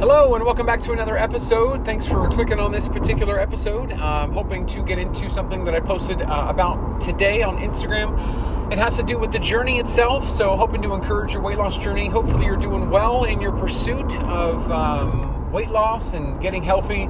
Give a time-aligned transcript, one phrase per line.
[0.00, 1.84] Hello, and welcome back to another episode.
[1.84, 3.92] Thanks for clicking on this particular episode.
[3.92, 8.72] I'm hoping to get into something that I posted uh, about today on Instagram.
[8.72, 11.76] It has to do with the journey itself, so hoping to encourage your weight loss
[11.76, 12.08] journey.
[12.08, 17.02] Hopefully, you're doing well in your pursuit of um, weight loss and getting healthy.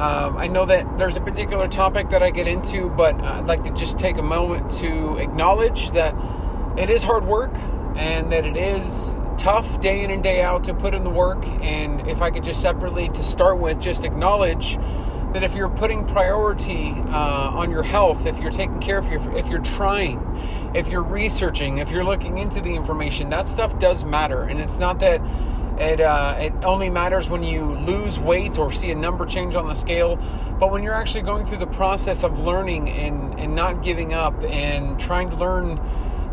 [0.00, 3.62] Um, I know that there's a particular topic that I get into, but I'd like
[3.62, 6.12] to just take a moment to acknowledge that
[6.76, 7.54] it is hard work
[7.94, 11.44] and that it is tough day in and day out to put in the work.
[11.62, 14.78] And if I could just separately to start with, just acknowledge
[15.32, 19.36] that if you're putting priority uh, on your health, if you're taking care of your,
[19.36, 20.20] if you're trying,
[20.74, 24.42] if you're researching, if you're looking into the information, that stuff does matter.
[24.42, 25.20] And it's not that
[25.78, 29.66] it uh, it only matters when you lose weight or see a number change on
[29.66, 30.16] the scale,
[30.60, 34.34] but when you're actually going through the process of learning and and not giving up
[34.44, 35.80] and trying to learn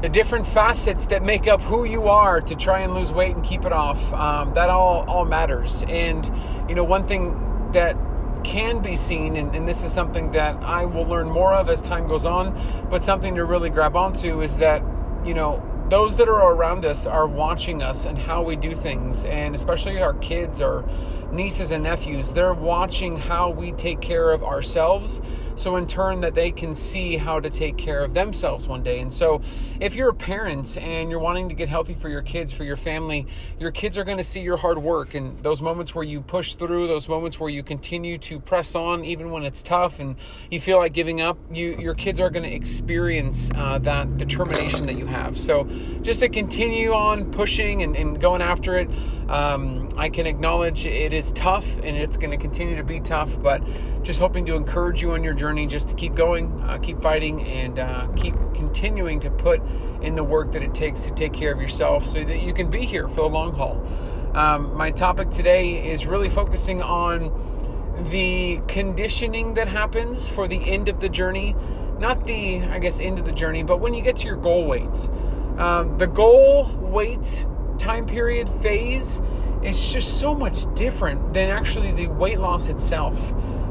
[0.01, 3.43] the different facets that make up who you are to try and lose weight and
[3.43, 4.13] keep it off.
[4.13, 5.83] Um, that all all matters.
[5.87, 6.25] And
[6.69, 7.97] you know, one thing that
[8.43, 11.81] can be seen, and, and, this is something that I will learn more of as
[11.81, 14.81] time goes on, but something to really grab onto is that
[15.25, 19.25] you know those that are around us are watching us and how we do things,
[19.25, 20.87] and especially our kids or
[21.31, 25.21] nieces and nephews, they're watching how we take care of ourselves.
[25.59, 29.01] So, in turn, that they can see how to take care of themselves one day.
[29.01, 29.41] And so,
[29.81, 32.77] if you're a parent and you're wanting to get healthy for your kids, for your
[32.77, 33.27] family,
[33.59, 36.55] your kids are going to see your hard work and those moments where you push
[36.55, 40.15] through, those moments where you continue to press on, even when it's tough and
[40.49, 41.37] you feel like giving up.
[41.51, 45.37] You, your kids are going to experience uh, that determination that you have.
[45.37, 45.65] So,
[46.03, 48.89] just to continue on pushing and, and going after it,
[49.27, 53.37] um, I can acknowledge it is tough and it's going to continue to be tough,
[53.41, 53.61] but
[54.03, 57.41] just hoping to encourage you on your journey just to keep going, uh, keep fighting,
[57.47, 59.61] and uh, keep continuing to put
[60.01, 62.69] in the work that it takes to take care of yourself so that you can
[62.69, 63.85] be here for the long haul.
[64.33, 70.87] Um, my topic today is really focusing on the conditioning that happens for the end
[70.87, 71.55] of the journey.
[71.97, 74.65] Not the, I guess, end of the journey, but when you get to your goal
[74.65, 75.09] weights.
[75.57, 77.45] Um, the goal weight
[77.77, 79.21] time period phase
[79.63, 83.17] is just so much different than actually the weight loss itself.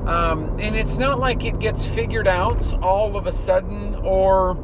[0.09, 4.57] Um, and it's not like it gets figured out all of a sudden or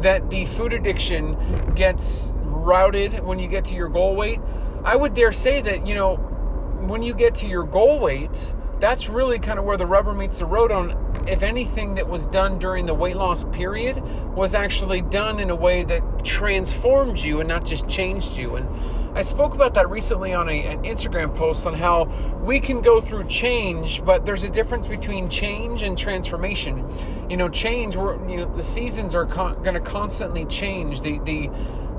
[0.00, 4.40] that the food addiction gets routed when you get to your goal weight.
[4.84, 6.16] I would dare say that, you know,
[6.86, 10.38] when you get to your goal weight, that's really kind of where the rubber meets
[10.38, 14.00] the road on if anything that was done during the weight loss period
[14.36, 18.54] was actually done in a way that transformed you and not just changed you.
[18.54, 18.68] And
[19.16, 22.04] I spoke about that recently on a, an Instagram post on how
[22.42, 26.86] we can go through change, but there's a difference between change and transformation.
[27.30, 31.00] You know, change, we're, you know, the seasons are con- going to constantly change.
[31.00, 31.50] The, the,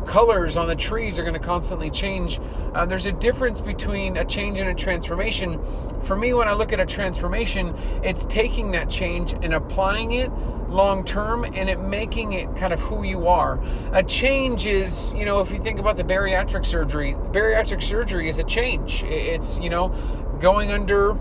[0.05, 2.39] colors on the trees are going to constantly change.
[2.73, 5.59] Uh, there's a difference between a change and a transformation.
[6.03, 10.31] For me, when I look at a transformation, it's taking that change and applying it
[10.69, 13.59] long term and it making it kind of who you are.
[13.93, 18.39] A change is, you know, if you think about the bariatric surgery, bariatric surgery is
[18.39, 19.03] a change.
[19.03, 19.89] It's, you know,
[20.39, 21.17] going under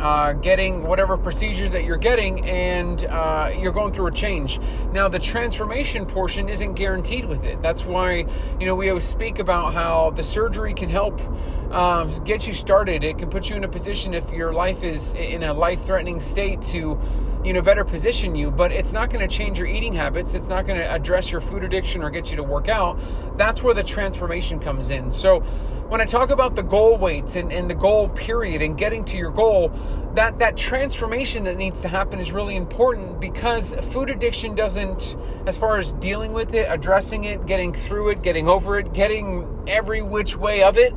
[0.00, 4.58] uh, getting whatever procedure that you're getting, and uh, you're going through a change.
[4.92, 7.60] Now, the transformation portion isn't guaranteed with it.
[7.60, 8.24] That's why
[8.58, 11.20] you know we always speak about how the surgery can help
[11.70, 13.04] um, get you started.
[13.04, 16.62] It can put you in a position if your life is in a life-threatening state
[16.62, 17.00] to
[17.44, 18.50] you know better position you.
[18.50, 20.34] But it's not going to change your eating habits.
[20.34, 22.98] It's not going to address your food addiction or get you to work out.
[23.36, 25.12] That's where the transformation comes in.
[25.12, 25.42] So
[25.90, 29.16] when I talk about the goal weights and, and the goal period and getting to
[29.16, 29.72] your goal,
[30.14, 35.16] that, that transformation that needs to happen is really important because food addiction doesn't,
[35.46, 39.64] as far as dealing with it, addressing it, getting through it, getting over it, getting
[39.66, 40.94] every which way of it,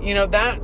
[0.00, 0.60] you know, that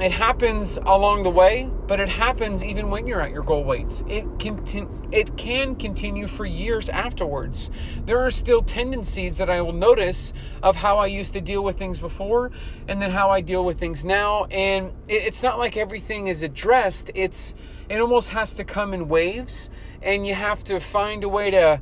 [0.00, 4.04] it happens along the way, but it happens even when you're at your goal weights.
[4.06, 7.68] It can it can continue for years afterwards.
[8.04, 11.78] There are still tendencies that I will notice of how I used to deal with
[11.78, 12.52] things before,
[12.86, 14.44] and then how I deal with things now.
[14.44, 17.10] And it, it's not like everything is addressed.
[17.16, 17.56] It's
[17.88, 19.68] it almost has to come in waves,
[20.00, 21.80] and you have to find a way to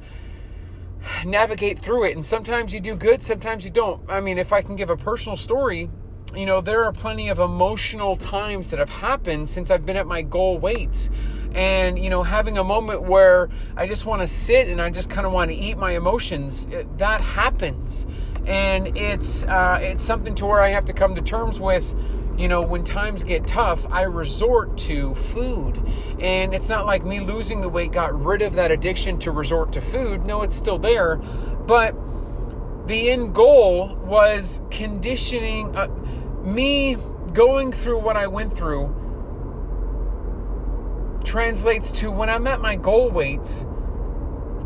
[1.26, 2.14] navigate through it.
[2.14, 4.08] And sometimes you do good, sometimes you don't.
[4.08, 5.90] I mean, if I can give a personal story
[6.34, 10.06] you know, there are plenty of emotional times that have happened since I've been at
[10.06, 11.08] my goal weight.
[11.54, 15.08] And, you know, having a moment where I just want to sit and I just
[15.08, 18.06] kind of want to eat my emotions, it, that happens.
[18.44, 21.94] And it's, uh, it's something to where I have to come to terms with,
[22.36, 25.80] you know, when times get tough, I resort to food.
[26.20, 29.72] And it's not like me losing the weight got rid of that addiction to resort
[29.72, 30.26] to food.
[30.26, 31.16] No, it's still there.
[31.16, 31.94] But
[32.86, 35.74] the end goal was conditioning.
[35.74, 35.88] Uh,
[36.46, 36.96] me
[37.32, 38.94] going through what I went through
[41.24, 43.66] translates to when I'm at my goal weights,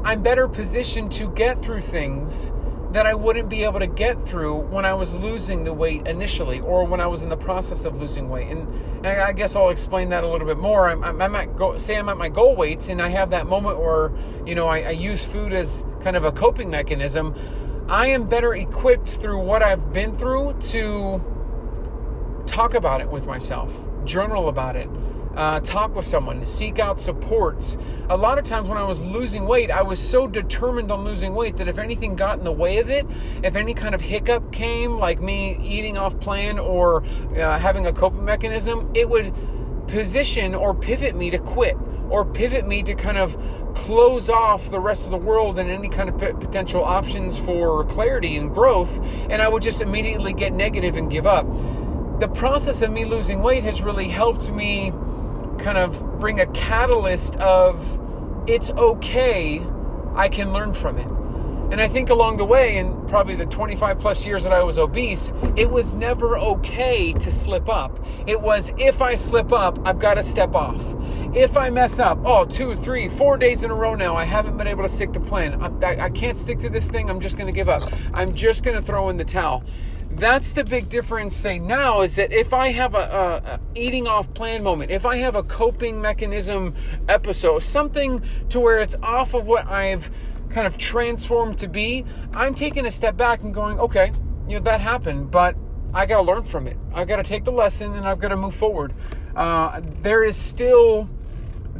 [0.04, 2.52] I'm better positioned to get through things
[2.92, 6.60] that I wouldn't be able to get through when I was losing the weight initially
[6.60, 8.48] or when I was in the process of losing weight.
[8.48, 8.68] And,
[9.06, 10.90] and I guess I'll explain that a little bit more.
[10.90, 13.78] I'm, I'm at go, say I'm at my goal weights and I have that moment
[13.78, 14.10] where,
[14.44, 17.34] you know, I, I use food as kind of a coping mechanism.
[17.88, 21.22] I am better equipped through what I've been through to
[22.50, 23.72] talk about it with myself,
[24.04, 24.88] journal about it,
[25.36, 27.76] uh, talk with someone, seek out supports.
[28.08, 31.32] A lot of times when I was losing weight, I was so determined on losing
[31.32, 33.06] weight that if anything got in the way of it,
[33.44, 37.04] if any kind of hiccup came, like me eating off plan or
[37.36, 39.32] uh, having a coping mechanism, it would
[39.86, 41.76] position or pivot me to quit
[42.10, 43.40] or pivot me to kind of
[43.76, 47.84] close off the rest of the world and any kind of p- potential options for
[47.84, 49.00] clarity and growth.
[49.30, 51.46] And I would just immediately get negative and give up.
[52.20, 54.92] The process of me losing weight has really helped me
[55.58, 57.98] kind of bring a catalyst of
[58.46, 59.66] it's okay,
[60.14, 61.06] I can learn from it.
[61.72, 64.76] And I think along the way, in probably the 25 plus years that I was
[64.76, 68.04] obese, it was never okay to slip up.
[68.26, 70.82] It was if I slip up, I've got to step off.
[71.34, 74.58] If I mess up, oh, two, three, four days in a row now, I haven't
[74.58, 75.62] been able to stick to plan.
[75.82, 77.08] I, I can't stick to this thing.
[77.08, 77.90] I'm just going to give up.
[78.12, 79.64] I'm just going to throw in the towel
[80.12, 84.06] that's the big difference say now is that if i have a, a, a, eating
[84.06, 86.74] off plan moment if i have a coping mechanism
[87.08, 90.10] episode something to where it's off of what i've
[90.50, 92.04] kind of transformed to be
[92.34, 94.12] i'm taking a step back and going okay
[94.48, 95.54] you know that happened but
[95.94, 96.76] i got to learn from it.
[96.92, 98.94] I got to take the lesson and i've got to move forward.
[99.34, 101.08] Uh, there is still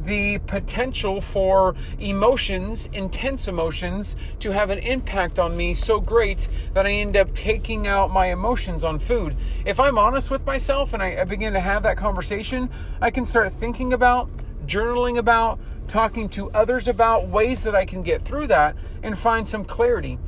[0.05, 6.87] the potential for emotions, intense emotions, to have an impact on me so great that
[6.87, 9.37] I end up taking out my emotions on food.
[9.64, 12.70] If I'm honest with myself and I, begin to have that conversation,
[13.00, 14.29] I can start thinking about,
[14.67, 19.49] journaling about, talking to others about ways that I can get through that and find
[19.49, 20.19] some clarity.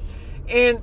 [0.48, 0.82] And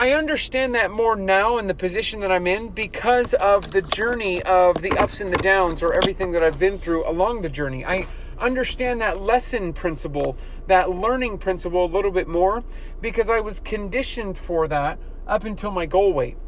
[0.00, 4.42] I understand that more now in the position that I'm in because of the journey
[4.44, 7.84] of the ups and the downs or everything that I've been through along the journey.
[7.84, 8.06] I
[8.38, 10.38] understand that lesson principle,
[10.68, 12.64] that learning principle a little bit more
[13.02, 16.38] because I was conditioned for that up until my goal weight.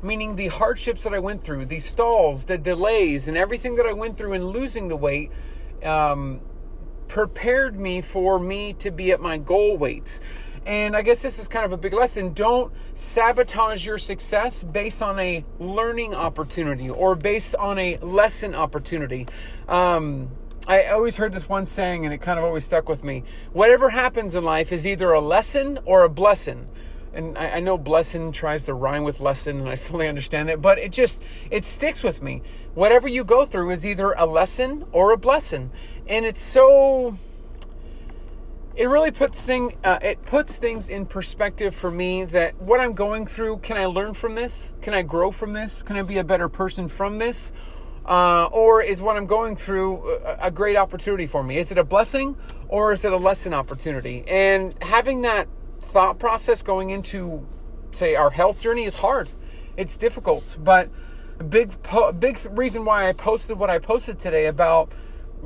[0.00, 3.94] Meaning the hardships that I went through, the stalls, the delays, and everything that I
[3.94, 5.32] went through in losing the weight
[5.82, 6.40] um,
[7.08, 10.20] prepared me for me to be at my goal weights.
[10.66, 12.32] And I guess this is kind of a big lesson.
[12.32, 19.28] Don't sabotage your success based on a learning opportunity or based on a lesson opportunity.
[19.68, 20.28] Um,
[20.66, 23.22] I always heard this one saying, and it kind of always stuck with me.
[23.52, 26.66] Whatever happens in life is either a lesson or a blessing.
[27.14, 30.60] And I, I know blessing tries to rhyme with lesson, and I fully understand it,
[30.60, 32.42] but it just it sticks with me.
[32.74, 35.70] Whatever you go through is either a lesson or a blessing,
[36.08, 37.16] and it's so
[38.76, 42.92] it really puts thing uh, it puts things in perspective for me that what I'm
[42.92, 44.74] going through can I learn from this?
[44.82, 45.82] Can I grow from this?
[45.82, 47.52] Can I be a better person from this?
[48.04, 51.56] Uh, or is what I'm going through a, great opportunity for me?
[51.56, 52.36] Is it a blessing
[52.68, 54.22] or is it a lesson opportunity?
[54.28, 55.48] And having that
[55.80, 57.44] thought process going into
[57.90, 59.30] say our health journey is hard.
[59.76, 60.88] It's difficult, but
[61.40, 64.92] a big po- big reason why I posted what I posted today about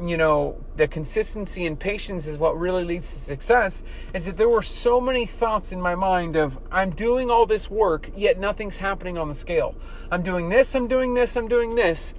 [0.02, 3.82] you know, the consistency and patience is what really leads to success
[4.14, 7.70] is that there were so many thoughts in my mind of I'm doing all this
[7.70, 9.74] work, yet nothing's happening on the scale.
[10.10, 12.14] I'm doing this, I'm doing this, I'm doing this,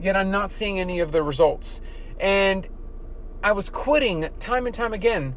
[0.00, 1.80] yet I'm not seeing any of the results.
[2.20, 2.68] And
[3.42, 5.34] I was quitting time and time again.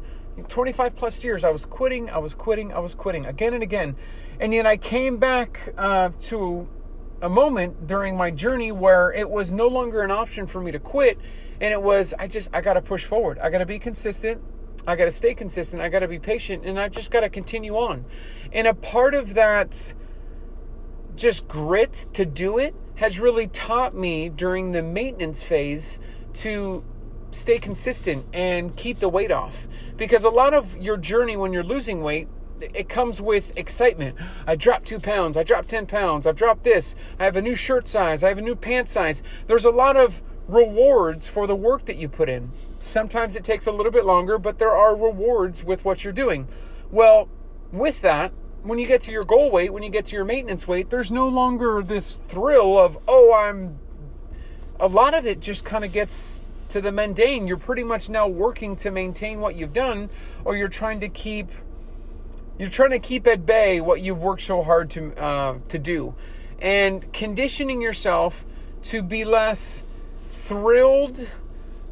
[0.48, 3.96] 25 plus years, I was quitting, I was quitting, I was quitting again and again.
[4.38, 6.68] And yet I came back uh, to
[7.20, 10.78] a moment during my journey where it was no longer an option for me to
[10.78, 11.18] quit
[11.60, 13.38] and it was, I just, I got to push forward.
[13.38, 14.40] I got to be consistent.
[14.86, 15.82] I got to stay consistent.
[15.82, 16.64] I got to be patient.
[16.64, 18.04] And I've just got to continue on.
[18.52, 19.94] And a part of that
[21.16, 26.00] just grit to do it has really taught me during the maintenance phase
[26.32, 26.84] to
[27.30, 29.68] stay consistent and keep the weight off.
[29.96, 32.28] Because a lot of your journey when you're losing weight,
[32.60, 34.16] it comes with excitement.
[34.46, 35.36] I dropped two pounds.
[35.36, 36.26] I dropped 10 pounds.
[36.26, 36.94] I've dropped this.
[37.18, 38.22] I have a new shirt size.
[38.22, 39.22] I have a new pant size.
[39.46, 42.50] There's a lot of rewards for the work that you put in.
[42.78, 46.48] Sometimes it takes a little bit longer, but there are rewards with what you're doing.
[46.90, 47.28] Well,
[47.72, 50.66] with that, when you get to your goal weight, when you get to your maintenance
[50.66, 53.78] weight, there's no longer this thrill of, oh, I'm.
[54.78, 56.40] A lot of it just kind of gets
[56.70, 57.46] to the mundane.
[57.46, 60.08] You're pretty much now working to maintain what you've done,
[60.44, 61.50] or you're trying to keep.
[62.58, 66.14] You're trying to keep at bay what you've worked so hard to uh, to do,
[66.60, 68.44] and conditioning yourself
[68.84, 69.82] to be less
[70.50, 71.28] thrilled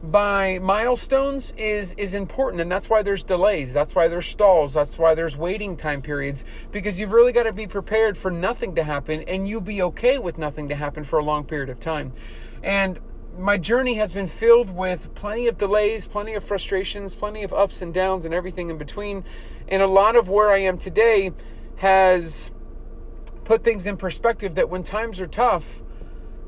[0.03, 4.99] by milestones is is important and that's why there's delays that's why there's stalls that's
[4.99, 8.83] why there's waiting time periods because you've really got to be prepared for nothing to
[8.83, 12.13] happen and you be okay with nothing to happen for a long period of time.
[12.61, 12.99] And
[13.39, 17.81] my journey has been filled with plenty of delays plenty of frustrations plenty of ups
[17.81, 19.23] and downs and everything in between
[19.69, 21.31] and a lot of where I am today
[21.77, 22.51] has
[23.45, 25.81] put things in perspective that when times are tough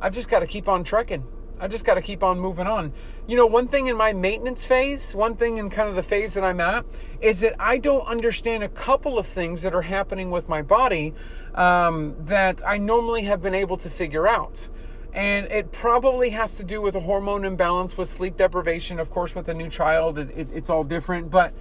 [0.03, 1.25] I've just got to keep on trekking
[1.61, 2.93] I just got to keep on moving on.
[3.27, 6.33] You know, one thing in my maintenance phase, one thing in kind of the phase
[6.35, 6.87] that I'm at,
[7.21, 11.13] is that I don't understand a couple of things that are happening with my body
[11.55, 14.69] um, that I normally have been able to figure out.
[15.13, 18.99] And it probably has to do with a hormone imbalance, with sleep deprivation.
[18.99, 21.31] Of course, with a new child, it, it, it's all different.
[21.31, 21.53] But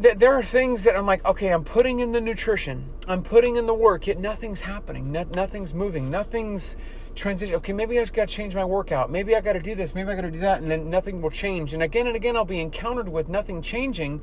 [0.00, 3.56] th- there are things that I'm like, okay, I'm putting in the nutrition, I'm putting
[3.56, 6.76] in the work, yet nothing's happening, no- nothing's moving, nothing's
[7.14, 7.56] transition.
[7.56, 9.10] Okay, maybe I got to change my workout.
[9.10, 9.94] Maybe I got to do this.
[9.94, 11.72] Maybe I got to do that, and then nothing will change.
[11.72, 14.20] And again and again, I'll be encountered with nothing changing,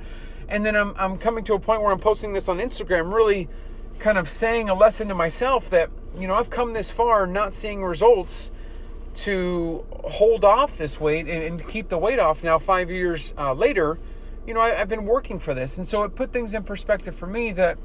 [0.47, 3.49] and then I'm I'm coming to a point where I'm posting this on Instagram, really
[3.99, 7.53] kind of saying a lesson to myself that you know I've come this far, not
[7.53, 8.51] seeing results,
[9.13, 12.43] to hold off this weight and, and keep the weight off.
[12.43, 13.99] Now, five years uh, later,
[14.45, 17.15] you know I, I've been working for this, and so it put things in perspective
[17.15, 17.77] for me that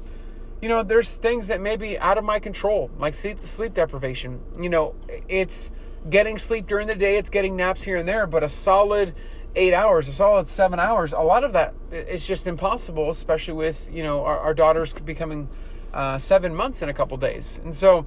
[0.61, 4.41] you know, there's things that may be out of my control, like sleep, sleep deprivation.
[4.59, 4.95] You know,
[5.27, 5.71] it's
[6.09, 9.13] getting sleep during the day, it's getting naps here and there, but a solid
[9.55, 13.89] eight hours, a solid seven hours, a lot of that is just impossible, especially with,
[13.91, 15.49] you know, our, our daughters becoming
[15.93, 17.59] uh, seven months in a couple days.
[17.63, 18.05] And so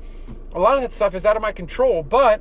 [0.54, 2.40] a lot of that stuff is out of my control, but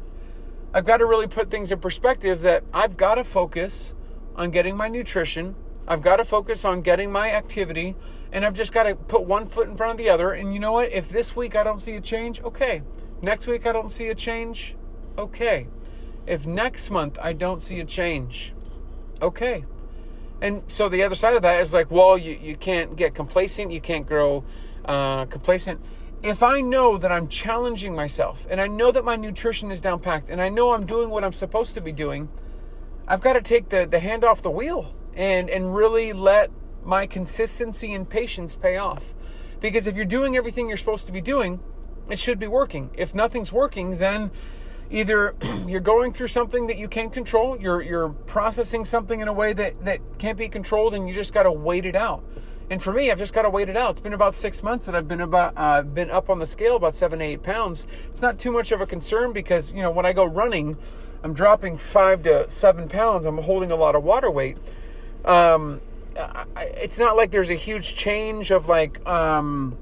[0.73, 3.95] I've got to really put things in perspective that I've got to focus
[4.35, 5.55] on getting my nutrition,
[5.87, 7.95] I've got to focus on getting my activity
[8.31, 10.31] and I've just got to put one foot in front of the other.
[10.31, 10.91] And you know what?
[10.91, 12.83] If this week I don't see a change, okay.
[13.21, 14.75] Next week I don't see a change,
[15.17, 15.67] okay.
[16.25, 18.53] If next month I don't see a change,
[19.21, 19.65] okay.
[20.41, 23.71] And so the other side of that is like, well, you, you can't get complacent,
[23.71, 24.45] you can't grow
[24.85, 25.81] uh, complacent.
[26.21, 29.99] If I know that I'm challenging myself and I know that my nutrition is down
[29.99, 32.29] packed and I know I'm doing what I'm supposed to be doing,
[33.07, 36.51] I've got to take the, the hand off the wheel and, and really let
[36.89, 39.13] my consistency and patience pay off.
[39.61, 41.59] Because if you're doing everything you're supposed to be doing,
[42.09, 42.89] it should be working.
[42.95, 44.31] If nothing's working, then
[44.89, 45.35] either
[45.67, 49.53] you're going through something that you can't control, you're you're processing something in a way
[49.53, 52.23] that that can't be controlled, and you just got to wait it out.
[52.71, 53.91] And for me, I've just got to wait it out.
[53.91, 56.75] It's been about six months that I've been about uh, been up on the scale
[56.75, 57.85] about seven eight pounds.
[58.09, 60.77] It's not too much of a concern because you know when I go running,
[61.23, 63.25] I'm dropping five to seven pounds.
[63.25, 64.57] I'm holding a lot of water weight.
[65.25, 65.81] Um,
[66.57, 69.77] it's not like there's a huge change of like um,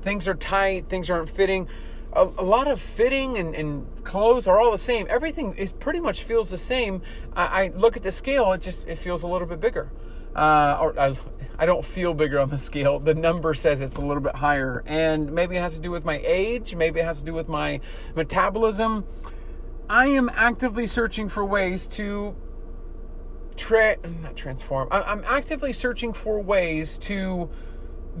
[0.00, 1.68] things are tight, things aren't fitting.
[2.12, 5.06] A, a lot of fitting and, and, clothes are all the same.
[5.08, 7.02] Everything is pretty much feels the same.
[7.34, 9.90] I, I look at the scale; it just it feels a little bit bigger.
[10.36, 11.16] Uh, or I,
[11.58, 12.98] I don't feel bigger on the scale.
[12.98, 16.04] The number says it's a little bit higher, and maybe it has to do with
[16.04, 16.74] my age.
[16.74, 17.80] Maybe it has to do with my
[18.14, 19.04] metabolism.
[19.88, 22.34] I am actively searching for ways to
[23.56, 24.88] tra- not transform.
[24.90, 27.50] I'm actively searching for ways to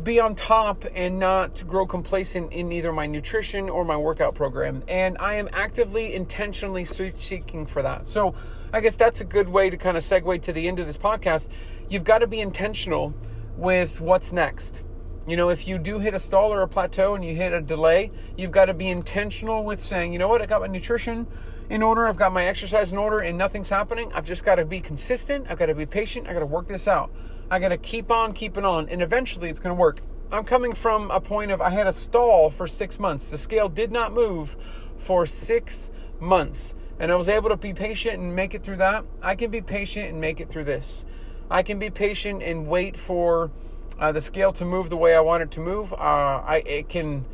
[0.02, 4.82] be on top and not grow complacent in either my nutrition or my workout program.
[4.88, 8.06] And I am actively, intentionally seeking for that.
[8.06, 8.34] So
[8.72, 10.98] I guess that's a good way to kind of segue to the end of this
[10.98, 11.48] podcast.
[11.88, 13.14] You've got to be intentional
[13.56, 14.82] with what's next.
[15.28, 17.60] You know, if you do hit a stall or a plateau and you hit a
[17.60, 21.26] delay, you've got to be intentional with saying, you know what, I got my nutrition
[21.70, 24.12] in order, I've got my exercise in order, and nothing's happening.
[24.14, 25.46] I've just got to be consistent.
[25.48, 26.28] I've got to be patient.
[26.28, 27.10] I got to work this out.
[27.50, 30.00] I got to keep on keeping on, and eventually it's going to work.
[30.32, 33.30] I'm coming from a point of I had a stall for six months.
[33.30, 34.56] The scale did not move
[34.96, 35.90] for six
[36.20, 39.04] months, and I was able to be patient and make it through that.
[39.22, 41.04] I can be patient and make it through this.
[41.50, 43.50] I can be patient and wait for
[43.98, 45.92] uh, the scale to move the way I want it to move.
[45.92, 47.26] Uh, I it can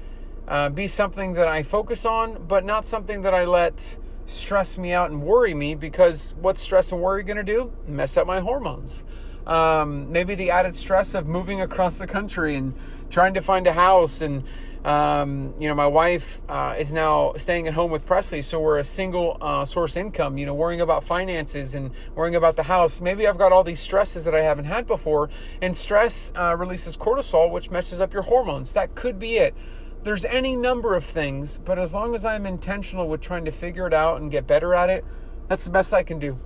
[0.49, 3.97] uh, be something that I focus on, but not something that I let
[4.31, 7.73] stress me out and worry me because what's stress and worry going to do?
[7.87, 9.05] Mess up my hormones.
[9.47, 12.75] Um, maybe the added stress of moving across the country and
[13.11, 14.45] trying to find a house and
[14.85, 18.79] um, you know my wife uh, is now staying at home with presley so we're
[18.79, 22.99] a single uh, source income you know worrying about finances and worrying about the house
[22.99, 25.29] maybe i've got all these stresses that i haven't had before
[25.61, 29.55] and stress uh, releases cortisol which messes up your hormones that could be it
[30.03, 33.87] there's any number of things, but as long as I'm intentional with trying to figure
[33.87, 35.05] it out and get better at it,
[35.49, 36.39] that's the best I can do.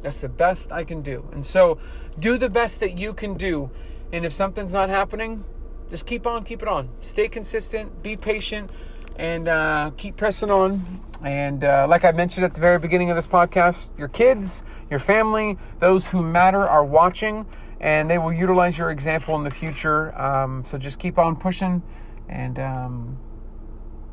[0.00, 1.28] That's the best I can do.
[1.32, 1.78] And so
[2.18, 3.70] do the best that you can do.
[4.12, 5.44] And if something's not happening,
[5.90, 6.90] just keep on, keep it on.
[7.00, 8.70] Stay consistent, be patient.
[9.18, 11.00] and uh, keep pressing on.
[11.22, 15.00] And uh, like I mentioned at the very beginning of this podcast, your kids, your
[15.00, 17.44] family, those who matter are watching,
[17.80, 20.16] and they will utilize your example in the future.
[20.18, 21.82] Um, so just keep on pushing,
[22.28, 23.18] and um,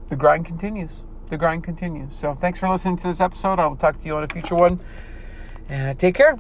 [0.07, 1.03] the grind continues.
[1.29, 2.15] The grind continues.
[2.15, 3.60] So thanks for listening to this episode.
[3.60, 4.79] I will talk to you on a future one.
[5.67, 6.38] And take care.